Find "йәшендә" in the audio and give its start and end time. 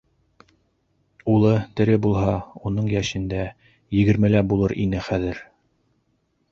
2.95-3.45